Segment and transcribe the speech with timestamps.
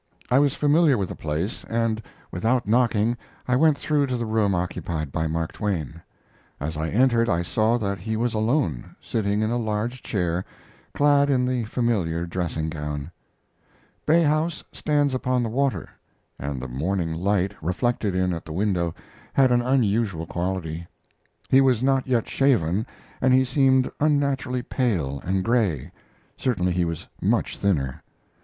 [0.31, 2.01] I was familiar with the place, and,
[2.31, 3.17] without knocking,
[3.47, 6.01] I went through to the room occupied by Mark Twain.
[6.59, 10.43] As I entered I saw that he was alone, sitting in a large chair,
[10.95, 13.11] clad in the familiar dressing gown.
[14.07, 15.87] Bay House stands upon the water,
[16.39, 18.95] and the morning light, reflected in at the window,
[19.33, 20.87] had an unusual quality.
[21.47, 22.87] He was not yet shaven,
[23.21, 25.91] and he seemed unnaturally pale and gray;
[26.37, 28.01] certainly he was much thinner.